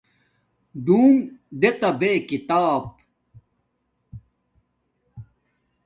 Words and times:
ڈون 0.85 1.11
دیتا 1.61 1.89
بے 1.99 2.11
کتاب 2.29 2.81